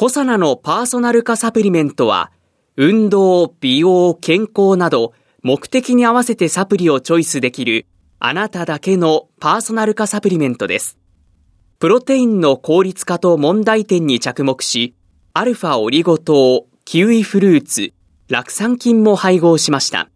[0.00, 2.32] コサナのパーソナル化サプリメントは
[2.78, 7.84] 運動、美容、健康など目的に合わせてサプリをチョイスできる
[8.18, 10.96] あなただけのパーソナル化サプリメントです。
[11.80, 14.94] プロテインの効率化と問題点に着目し、
[15.34, 17.92] アルファオリゴ糖、キウイフルーツ、
[18.30, 20.08] 酪酸菌も配合しました。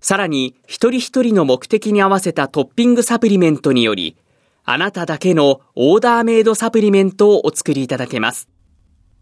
[0.00, 4.16] さらに、一人一人の目的に合わせたトッピングサプリメントにより、
[4.64, 8.48] あなただけのオーダーメイドサプリメントをお作りいただけます。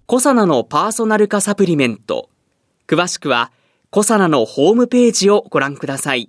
[0.06, 2.28] コサナのパーソナル化サプリメント。
[2.86, 3.50] 詳しくは、
[3.90, 6.28] コサナのホームページをご覧ください。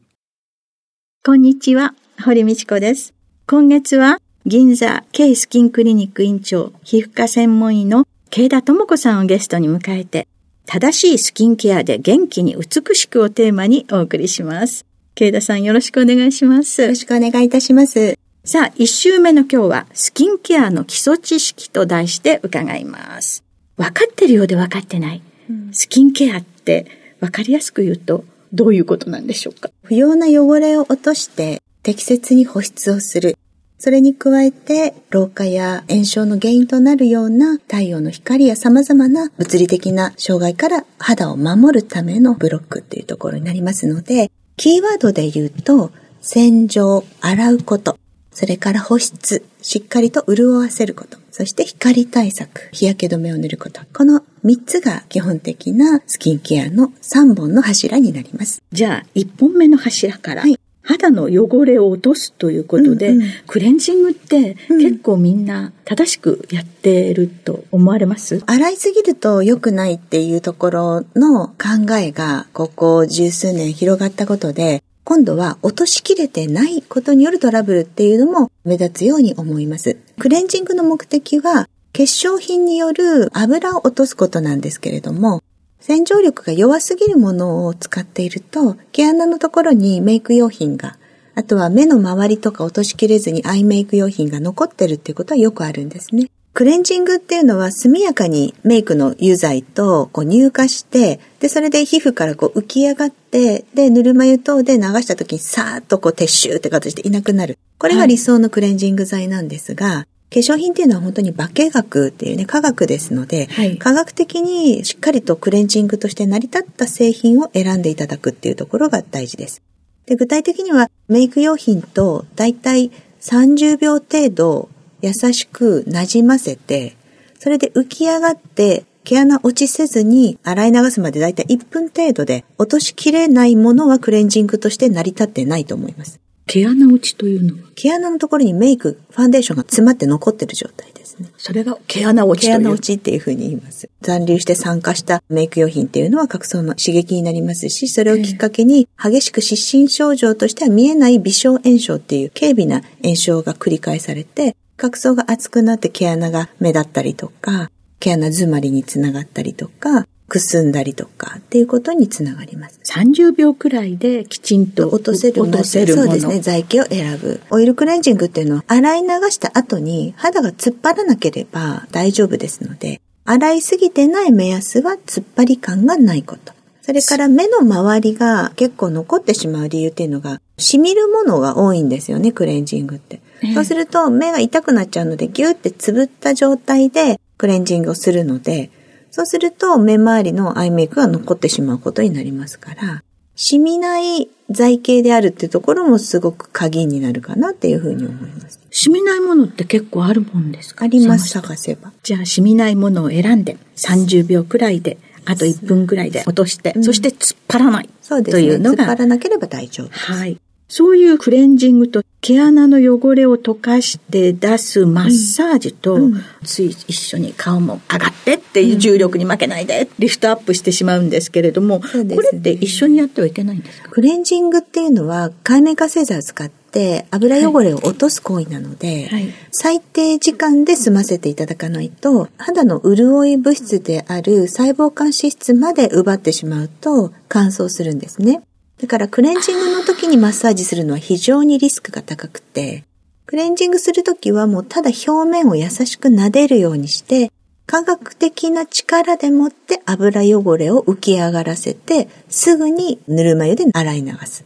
[1.25, 3.13] こんにちは、堀道子です。
[3.47, 10.27] 今月は銀座 K スキンクリニック院長、皮膚科専門医の慶田智子さんをゲストに迎えて、
[10.65, 14.85] 正しいスキンケアで元気に美しくをテーマにお送りします。
[15.15, 16.81] 慶田さんよろしくお願いします。
[16.81, 18.17] よろしくお願いいたします。
[18.45, 23.42] さあ、一週目の今日は、スキンケアの基礎知識と題して伺います。
[23.83, 25.21] 分かってるようで分かってない。
[25.49, 26.87] うん、スキンケアって
[27.19, 29.71] 分かりやすく言うと、どういうことなんでしょうか？
[29.83, 33.37] 不要な汚れを落として適切に保湿をする。
[33.79, 47.99] それに加えて、老化や炎症の原因となるような太陽の光や様々な物理的な障害から肌を守るためのブロックっていうところになりますので、キーワードで言うと、洗浄、洗うこと、
[48.31, 53.81] それから保湿、しっかりと潤わせること、そして光対策、日焼け止めを塗ること。
[53.93, 58.61] この3つが基本的なスキンケアの3本の柱になります。
[58.73, 79.97] じゃあ、1本目の柱から、はい、肌の汚れを落とすということで、うんうん、クレンジングって結構みんな正しくやってると思われます、うん、洗いすぎると良くないっていうところの考えがここ十数年広がったことで、今度は落としきれてないことによるトラブルっていうのも目立つように思います。
[80.17, 85.43] クレンジングの目的は化粧品による油を落とすことなんですけれども、
[85.79, 90.97] 洗浄力が弱すぎるものを使っていると、毛穴のところにメイク用品が、
[91.35, 96.29] あとは目の周りとか落としきれずにアイメイク用品が残ってるっていうことはよくあるんですね。
[96.53, 107.57] クレンジングっていうのは速やかにメイクの油剤とこう乳化して、で、それで皮膚からこう浮き上がって、で、ぬるま湯等で流した時にさーっとこう撤収って形でいなくなる。
[107.79, 119.61] これが理想のクレンジング剤なんですが、はい化粧品っていうのは本当に化学っていうね、科学ですので、はい、科学的にしっかりとクレンジングとして成り立った製品を選んでいただくっていうところが大事です。
[120.07, 122.89] で具体的にはメイク用品とだいたい
[123.21, 124.69] 30秒程度
[125.03, 126.95] 優しくなじませて、
[127.37, 136.21] それで浮き上がって毛穴落ちせずに洗い流すまでだいたい1分程度で落としきれないものはクレンジングとして成り立ってないと思います。
[136.45, 137.69] 毛穴落ちというのは？
[137.75, 141.29] 毛穴のところにメイク、ファンデーションが詰まって残ってる状態ですね。
[141.37, 143.89] それが毛穴落ち毛穴落ちっていうふうに言います。
[144.01, 157.71] 残留して酸化したメイク用品っていうのは角層の刺激になりますし、それをきっかけに激しく失神症状としては見えない微小炎症っていう軽微な炎症が繰り返されて、角層が厚くなって毛穴が目立ったりとか、
[158.01, 162.81] 毛穴詰まりにつながったりとか、くすんだりとかっていうことにつながります。
[162.83, 166.41] 30秒くらいできちんと落とせる落とせるそうですね。
[166.41, 167.39] 剤形を選ぶ。
[167.49, 176.51] オイルクレンジングっていうのは洗い流した後に肌が突っ張らなければ大丈夫ですので、洗いすぎてない目安は突っ張り感がないこと。
[176.85, 183.21] それから目の周りが結構残ってしまう理由っていうのが、染みるものが多いんですよね、クレンジングって。
[183.53, 188.69] そうすると目が痛くなっちゃうので、ギューってつぶった状態でクレンジングをするので、
[189.11, 193.03] そうすると目周りのアイメイクが残ってしまうことになりますから、
[193.35, 198.59] 染みない剤形であるっていうところもすごく鍵になるかなっていうふうに思います。
[198.71, 200.85] 染みないものって結構あるもんですか？
[200.85, 201.93] あります、探せば。
[202.03, 207.89] じゃあ染みないものを選んで30秒くらいであと1分くらいで落として、うん、そして突っ張らない。
[208.01, 208.43] そうですね。
[208.43, 208.83] というのが。
[208.83, 209.99] 突っ張らなければ大丈夫です。
[210.11, 210.39] はい。
[210.69, 223.89] そういうクレンジングと毛穴の汚れを溶かして出すマッサージと、うん、つい一緒に顔も上がってっていう重力に負けないで、リフトアップしてしまうんですけれども、ね、これって一緒にやってはいけないんですか？
[223.89, 238.41] クレンジングっていうのは海面活性剤を使ってって油汚れを落とす行為なので、はい、最低時間で済ませていただかないと、肌の潤い物質である細胞間脂質まで奪ってしまうと乾燥するんですね。
[238.81, 242.83] だからクレンジングの時にマッサージするのは非常にリスクが高くて、
[243.27, 247.31] クレンジングするときはもうただ表面を優しく撫でるようにして、
[247.67, 254.43] 科学的な力でもって油汚れを浮き上がらせて、すぐにぬるま湯で洗い流す。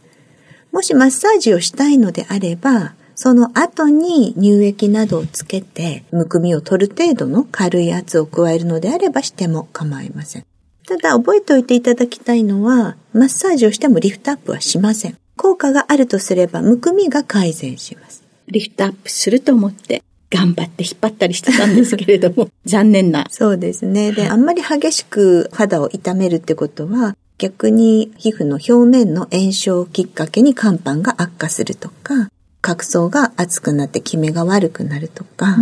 [0.72, 10.46] もしマッサージをしたいのであれば、その後に乳液などをつけて、むくみを取る程度の軽い圧を加えるのであればしても構いません。
[10.86, 15.18] ただ覚えておいていただきたいのは、マッサージをしてもリフトアップはしません。
[15.36, 18.22] 効果があるとすれば、むくみが改善します。
[18.46, 23.26] リフトアップすると思って頑張って引っ張ったりしてたんですけれども、 残念な。
[23.30, 24.12] そうですね。
[24.12, 32.30] で、あんまり激しく肌を痛めるってことは、逆に皮膚の表面の炎症をきっかけに肝斑が悪化するとか、
[32.60, 35.56] 角層が厚くなってキメが悪くなるとか、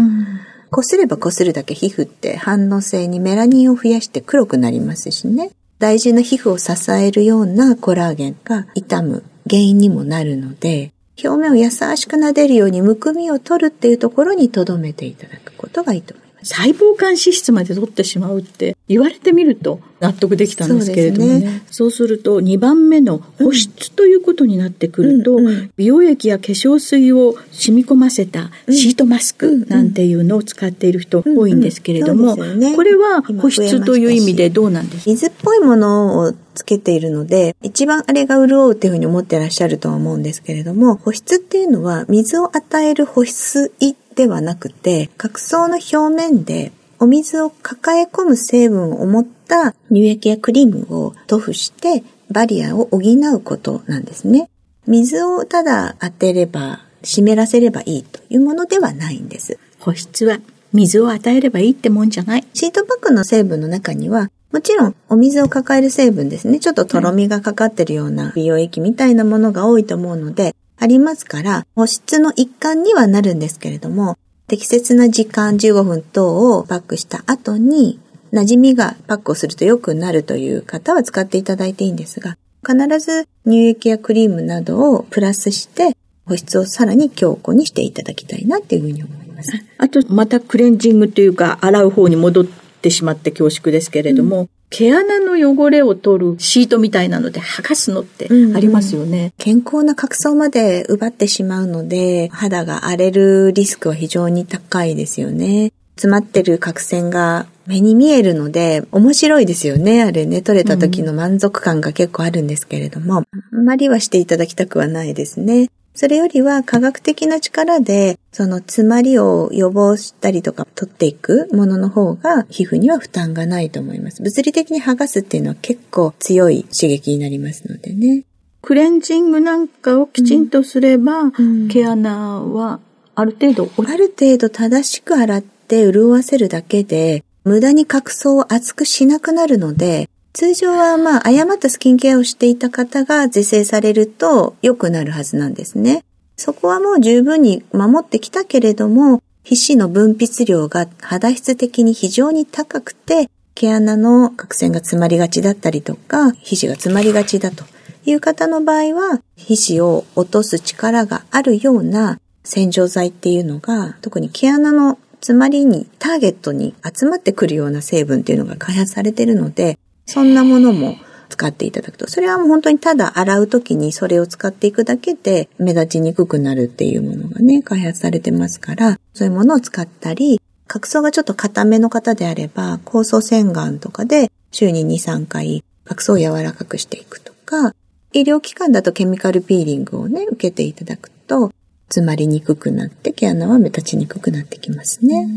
[0.70, 5.50] こすればこするだけ皮膚って反応性にメラニンを増やして黒くなりますしね。
[5.78, 10.92] 大事な皮膚を支えるようなコラーゲンが傷む原因にもなるので、
[11.22, 16.25] 表面を優しく撫でるようにむくみを取るっていうところに留めていただくことがいいと思います。
[16.46, 21.32] 細胞間脂質まで取ってしまうって言われてみると納得できたんですけれどもね。
[21.32, 21.62] そうね。
[21.70, 35.10] そうすると2番目の保湿ということになってくると、うんうん、美容液や化粧水を染み込ませたシートマスクなんていうのを使っている人多いんですけれども、ね、これは保湿という意味でどうなんですか？
[35.10, 54.48] 水っぽいものをつけているので、一番あれが潤うっていうふうに思ってらっしゃるとは思うんですけれども、保湿っていうのは水を与える保湿液ではなくて、角層の表面でお水を抱え込む成分を持った乳液やクリームを塗布してバリアを補うことなんですね。
[54.86, 59.58] 水をただ当てれば、湿らせればいいというものではないんです。
[59.78, 60.40] 保湿は
[60.72, 62.44] 水を与えればいいってもんじゃない。
[62.54, 66.58] シートパックの成分の中には、もちろんお水を抱える成分ですね。
[66.58, 77.98] ちょっととろみがかかってるような美容液みたいなものが多いと思うので、ありますから、保湿の一環にはなるんですけれども、適切な時間15分等をパックした後に、
[78.32, 82.36] 馴染みがパックをすると良くなるという方は使っていただいていいんですが、
[82.66, 85.96] 必ず乳液やクリームなどをプラスして、
[86.26, 89.52] 保湿をさらに強固にしていただきたいなっていうふうに思います。
[89.78, 99.18] あと、またクレンジングというか、洗う方に戻ってしまって恐縮ですけれども、うん毛穴の汚れを取るシートみたいなので剥がすのってありますよね。
[99.18, 105.72] うんうん、健康な角層まで奪ってしまうので、肌が荒れるリスクは非常に高いですよね。
[105.96, 110.02] 詰まってる角栓が目に見えるので、面白いですよね。
[110.02, 115.70] あれね、取れた時の満足感が結構あるんですけれども、あんまりはしていただきたくはないですね。
[115.96, 124.22] それよりは科学的な力で、その詰まりを予防したりとか取っていくものの方が皮膚には負担がないと思います。
[124.22, 128.24] 物理的に剥がすっていうのは結構強い刺激になりますのでね。
[128.60, 132.80] クレンジングなんかをきちんとすれば、うん、毛穴は
[133.14, 146.04] ある程度、ある程度正しく洗って潤わせるだけで、無駄に角層を厚くしなくなるので、通常はまあ誤ったスキンケアをしていた方が是正されると良くなるはずなんですね。
[146.36, 157.64] そこはもう十分に守ってきたけれども、皮脂の分泌量が肌質的に非常に高くて、毛穴の角栓が詰まりがちだったりとか、皮脂が詰まりがちだと
[158.04, 170.96] いう方の場合は、皮脂を落とす力があるような洗浄剤っていうのが、特に毛穴の詰まりにターゲットに集まってくるような成分っていうのが開発されているので、そんなものも
[171.28, 172.08] 使っていただくと。
[172.08, 187.74] それはもう本当にただ洗うときにそれを使っていくだけで目立ちにくくなるっていうものがね、開発されてますから、そういうものを使ったり、角層がちょっと硬めの方であれば、酵素洗顔とかで週に2、3回角層を柔らかくしていくとか、
[188.12, 191.52] 医療機関だとケミカルピーリングをね、受けていただくと、
[191.88, 195.28] 詰まりにくくなって毛穴は目立ちにくくなってきますね。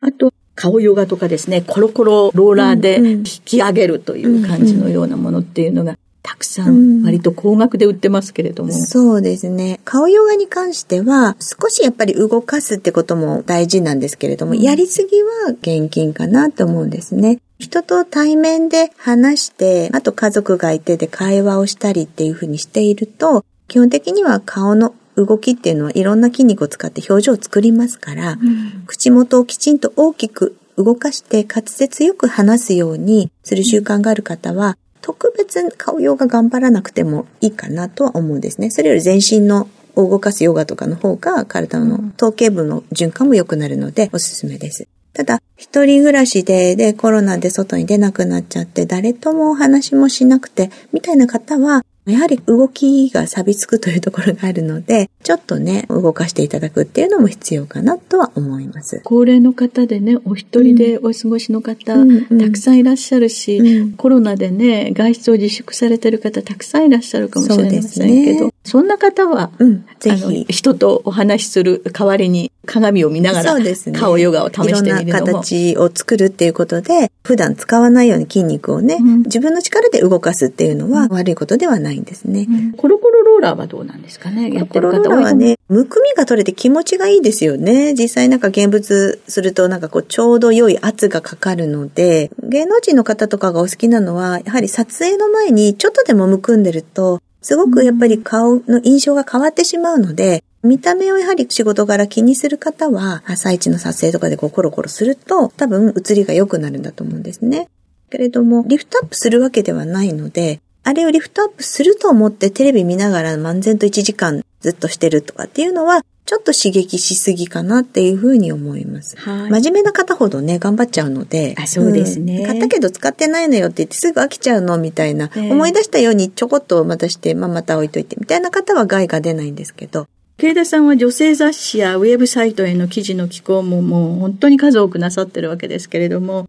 [0.00, 9.80] あと、顔ヨガとかですね、コロコロローラーで引き上げるという感じのようなものっていうのが、たくさん割と高額で売ってますけれども、うん、そうですね。
[9.86, 17.38] 顔ヨガに関しては少しやっぱり動かすってことも大事なんですけれども、うん、やりすぎは現金かなと思うんですね。
[17.58, 38.70] 人と対面で話して、あと家族がいてで会話をしたりっていうふうにしていると、基本的には顔の動きっていうのはいろんな筋肉を使って表情を作りますから、うん、口元をきちんと大きく動かして滑舌よく話すようにする習慣がある方は、特別顔用が頑張らなくてもいいかなとは思うんですね。
[38.70, 44.88] それより全身のを動かすヨガとかの方が体の頭頸部の循環も良くなるのでおすすめです。
[45.12, 59.00] ただ、一人暮らしで、で、コロナで外に出なくなっちゃって、誰ともお話もしなくて、みたいな方は、やはり動きが錆びつくというところがあるので、ちょっとね、動かしていただくっていうのも必要かなとは思います。
[59.04, 70.46] 高齢の方でね、お一人でお過ごしの方、うん、たくさんいらっしゃるし、うん、コロナでね、外出を自粛されてる方たくさんいらっしゃるかもしれませんけど、そ、ね,、んな方は、うん、ぜひ。
[70.48, 74.92] 人とお話しする代わりに鏡を見ながら、ね、顔ヨガを試してみるのも。
[74.92, 82.46] いろんな形を作るっていうことで、普段使わないように筋肉をね、自分の力で動かすっていうのは悪いことではないんですね。
[82.76, 84.52] コロコロローラーはどうなんですかね？
[84.52, 87.94] やってる方はね、むくみが取れて気持ちがいいですよね。
[87.94, 107.68] 実際なんか現物するとなんかこうちょうど良い圧がかかるので、芸能人の方とかがお好きなのは、やはり撮影の前にちょっとでもむくんでると、すごくやっぱり顔の印象が変わってしまうので、見た目をやはり仕事柄気にする方は、朝一の撮影とかでこうコロコロすると、多分映りが良くなるんだと思うんですね。
[108.10, 119.16] けれども、リフトアップするわけではないので、あれをリフトアップすると思ってテレビ見ながら漫然と1時間ずっとしてるとかっていうのは、ちょっと刺激しすぎかなっていうふうに思います。
[119.16, 121.54] はい、真面目な方ほどね、頑張っちゃうので。
[121.58, 130.08] あ、そうですね、うん、買ったけど使ってないのよって言ってすぐ飽きちゃうのみたいな、えー、思い出したようにちょこっとまたして、まあ、また置いといてみたいな方は害が出ないんですけど。
[130.38, 136.48] 慶田さんは女性雑誌やウェブサイトへの記事の寄稿ももう本当に数多くなさってるわけですけれども、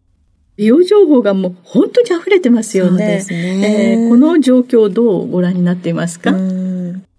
[0.62, 3.26] 美容情報がもう本当に溢れてますよね。
[3.28, 6.32] ね、えー、この状況をどうご覧になっていますか？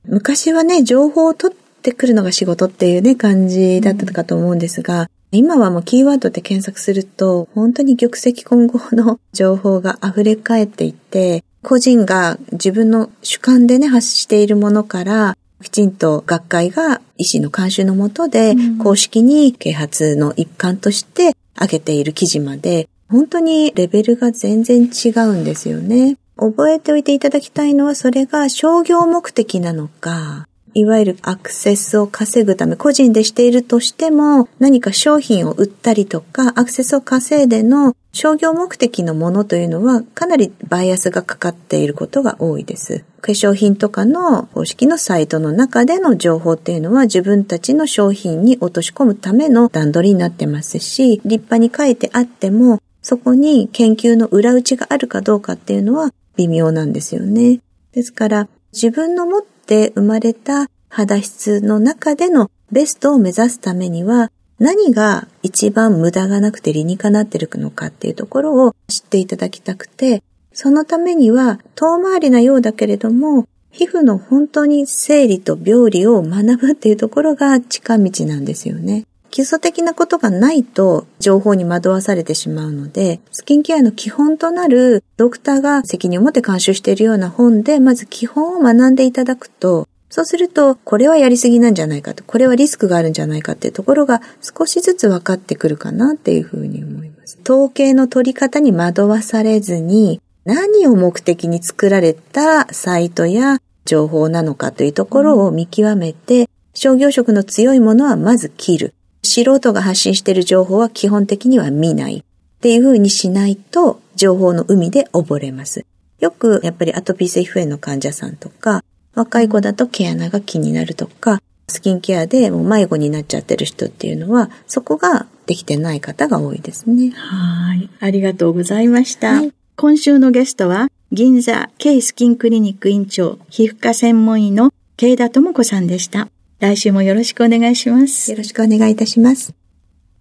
[0.04, 26.16] 昔はね、情報を取ってくるのが仕事っていうね、感じだったかと思うんですが、うん、今はもうキーワードで検索すると、本当に玉石混合の情報が溢れ返っていて、個人が自分の主観でね、発しているものから、きちんと学会が医師の監修のもとで、公式に啓発の一環として上げている記事まで、本当にレベルが全然違うんですよね。
[26.38, 43.04] 覚えておいていただきたいのはそれが商業目的なのか、いわゆるアクセスを稼ぐため、個人でしているとしても、何か商品を売ったりとか、アクセスを稼いでの商業目的のものというのは、かなりバイアスがかかっていることが多いです。
[43.20, 57.60] 化粧品とかの公式のサイトの中での情報っていうのは、自分たちの商品に落とし込むための段取りになってますし、立派に書いてあっても、そこに研究の裏打ちがあるかどうかっていうのは微妙なんですよね。
[57.92, 79.06] ですから、自分の持って生まれた肌質の中でのベストを目指すためには、何が一番無駄がなくて理にかなってるのかっていうところを知っていただきたくて、そのためには遠回りなようだけれども、皮膚の本当に生理と病理を学ぶっていうところが近道なんですよね。
[79.32, 97.38] 基礎的なことがないと情報に惑わされてしまうので、スキンケアの基本となるドクターが責任を持って監修しているような本で、まず基本を学んでいただくと、そうすると、これはやりすぎなんじゃないかと、これはリスクがあるんじゃないかっていうところが少しずつ分かってくるかなっていうふうに思います。
[97.42, 108.94] 統計の取り方に惑わされずに、何を目的に作られたサイトや情報なのかというところを見極めて、商業色の強いものはまず切る。
[109.24, 112.22] 素人が発信している情報は基本的には見ないっ
[112.60, 115.86] ていう風にしないと情報の海で溺れます。
[116.20, 127.10] よくやっぱりアトピー性皮膚炎の患者さんとか、若い子だと毛穴が気になるとか、スキンケアでもう迷子になっちゃってる人っていうのは、そこができてない方が多いですね。
[127.10, 127.90] はい。
[128.00, 129.32] ありがとうございました。
[129.34, 136.28] はい、今週のゲストは、銀座 K スキンクリニック院長、皮膚科専門医の慶田智子さんでした。
[136.62, 138.30] 来週もよろしくお願いします。
[138.30, 139.52] よろしくお願いいたします。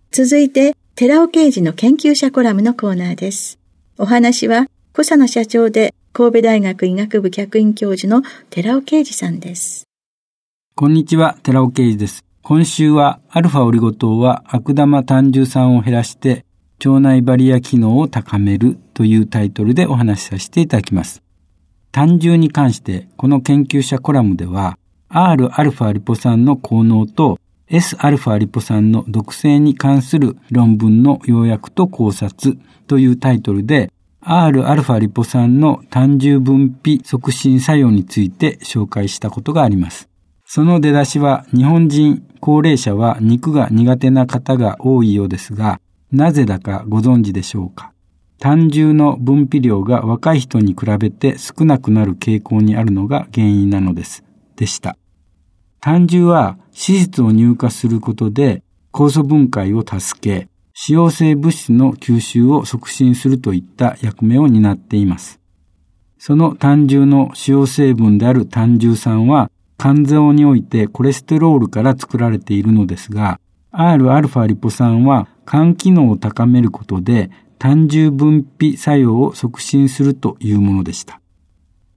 [0.10, 3.60] 続いて、寺尾刑事の研究者コラムのコーナーです。
[4.00, 9.84] お話は、小佐野社長で神戸大学医学部客員教授の寺尾啓二さんです。
[10.74, 12.26] こんにちは、寺尾啓二です。
[12.42, 16.44] 今週は、アルファオリゴ糖は悪玉単純酸を減らして、
[16.84, 21.22] 腸内バリア機能を高めるというタイトルでお話しさせていただきます。
[21.92, 24.80] 単純に関して、この研究者コラムでは、
[25.11, 27.39] Rα リポ酸の効能と
[27.71, 40.09] Sα リポ酸の毒性に関する論文の要約と考察というタイトルで Rα リポ酸の単純分泌促進作用について紹介したことがあります。
[40.45, 45.81] その出だしは日本人高齢者は肉が苦手な方が多いようですが、
[46.13, 47.93] なぜだかご存知でしょうか
[48.39, 54.25] 単純の分泌量が若い人に比べて少なくなる傾向にあるのが原因なのです。
[54.57, 54.97] でした。
[55.84, 58.62] 胆汁は脂質を乳化することで
[58.94, 65.40] 酵素分解を助け、使用性物質の吸収を促進するといった役目を担っています。
[66.20, 73.40] その胆汁の主要成分である胆汁酸は肝臓においてコレステロールから作られているのですが、
[73.74, 81.21] Rα リポ酸は肝機能を高めることで胆汁分泌作用を促進するというものでした。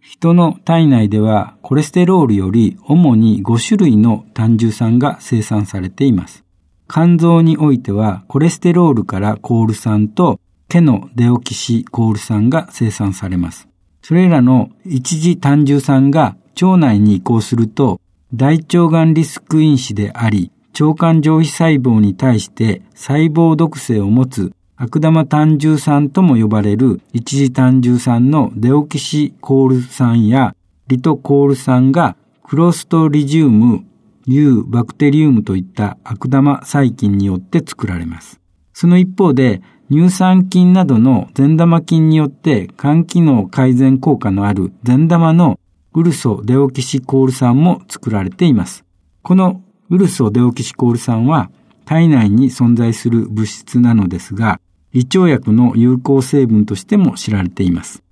[0.07, 6.45] 人の体内ではコレステロールより主に5種類の胆汁酸が生産されています。
[6.91, 13.67] 肝臓においてはコレステロールからコール酸と毛のデオキシコール酸が生産されます。
[14.03, 17.99] それらの一次単重酸が腸内に移行すると、
[18.35, 30.57] 大腸がんリスク因子であり、腸管上皮細胞に対して細胞毒性を持つ悪玉単重酸とも呼ばれる一次単重酸のデオキシコール酸や
[30.89, 33.85] リトコール酸がクロストリジウム、
[34.27, 38.41] ユーバクテリウムといった悪玉細菌によって作られます。
[38.73, 39.63] その一方で、
[39.93, 45.61] 乳酸菌などの善玉菌によって肝機能改善効果のある善玉の
[45.93, 48.85] ウルソデオキシコール酸も作られています。
[49.23, 51.51] このウルソデオキシコール酸は
[51.85, 54.61] 体内に存在する物質なのですが、
[54.95, 58.03] 胃腸薬の有効成分としても知られています。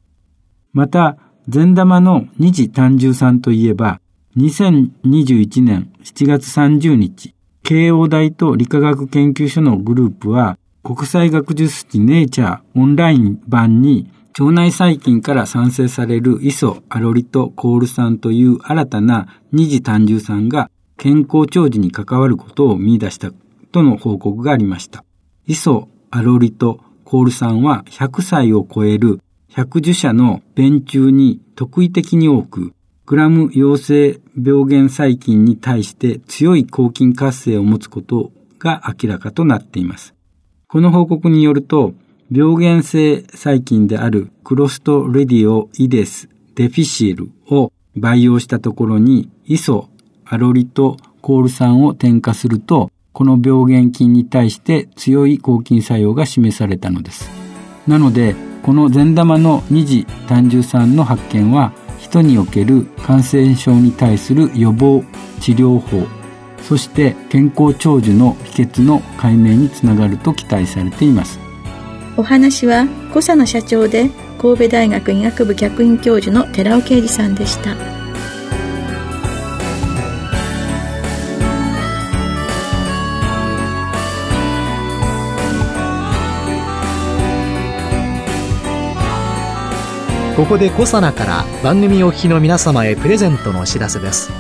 [0.73, 1.17] また、
[1.49, 4.01] 善玉の二次単重酸といえば、
[4.37, 23.31] 2021年7月30日、慶応大と理化学研究所のグループは、国際学術誌ネイチャーオンライン版に腸内細菌から産生されるイソ、アロリト、コール酸という新たな二次単重酸が健康長寿に関わることを見出した
[23.71, 25.05] との報告がありました。
[25.47, 32.75] イソ、アロリト、コール酸は100歳を超える110社の便中に特異的に多く、
[33.07, 40.15] グラム陽性病原細菌に対して強い抗菌活性を持つことが明らかとなっています。
[40.69, 41.95] この報告によると、
[42.31, 49.89] 病原性細菌であるクロストレディオイデスデフィシールを培養したところにイソ、
[50.27, 57.31] アロリト、コール酸を添加すると、この病原菌に対して強い抗菌作用が示されたのです。
[57.87, 61.73] なので、この善玉の二次単重酸の発見は、
[62.03, 65.05] 人における感染症に対する予防
[65.41, 66.07] 治療法
[66.63, 71.39] そして健康長寿の秘訣の解明につながると期待されています
[72.17, 78.02] お話は小佐野社長で神戸大学医学部客員教授の寺尾啓二さんでした
[90.37, 94.33] ここでコサナから番組お聞きの皆様へプレゼントのお知らせです。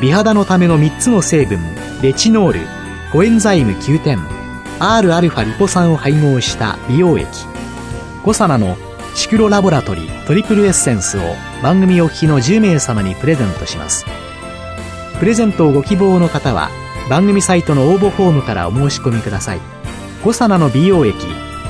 [0.00, 1.60] 美肌のための3つの成分
[2.02, 2.60] レチノール
[3.12, 4.18] コエンザイム9点
[4.80, 7.28] Rα リポ酸を配合した美容液。
[8.24, 8.76] コサナの
[9.14, 11.20] シクロラボラトリトリプルエッセンスを
[11.62, 14.04] 番組お聞きの10名様にプレゼントします。
[15.20, 16.70] プレゼントをご希望の方は
[17.08, 19.60] 番組サイトの応募フォームからお申し込みください。
[20.24, 21.16] コサナの美容液